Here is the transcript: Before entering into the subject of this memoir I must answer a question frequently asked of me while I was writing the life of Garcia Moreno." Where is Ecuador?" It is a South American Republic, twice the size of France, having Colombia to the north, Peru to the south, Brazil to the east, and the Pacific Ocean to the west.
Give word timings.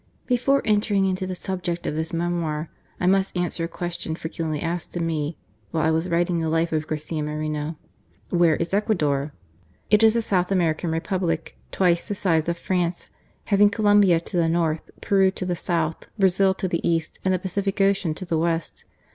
Before 0.25 0.63
entering 0.65 1.05
into 1.05 1.27
the 1.27 1.35
subject 1.35 1.85
of 1.85 1.93
this 1.95 2.11
memoir 2.11 2.71
I 2.99 3.05
must 3.05 3.37
answer 3.37 3.65
a 3.65 3.67
question 3.67 4.15
frequently 4.15 4.59
asked 4.59 4.95
of 4.97 5.03
me 5.03 5.37
while 5.69 5.85
I 5.85 5.91
was 5.91 6.09
writing 6.09 6.39
the 6.39 6.49
life 6.49 6.71
of 6.71 6.87
Garcia 6.87 7.21
Moreno." 7.21 7.75
Where 8.31 8.55
is 8.55 8.73
Ecuador?" 8.73 9.31
It 9.91 10.01
is 10.01 10.15
a 10.15 10.21
South 10.23 10.51
American 10.51 10.89
Republic, 10.89 11.55
twice 11.71 12.07
the 12.07 12.15
size 12.15 12.49
of 12.49 12.57
France, 12.57 13.09
having 13.43 13.69
Colombia 13.69 14.19
to 14.21 14.37
the 14.37 14.49
north, 14.49 14.89
Peru 15.01 15.29
to 15.29 15.45
the 15.45 15.55
south, 15.55 16.07
Brazil 16.17 16.55
to 16.55 16.67
the 16.67 16.81
east, 16.89 17.19
and 17.23 17.31
the 17.31 17.37
Pacific 17.37 17.79
Ocean 17.79 18.15
to 18.15 18.25
the 18.25 18.39
west. 18.39 18.85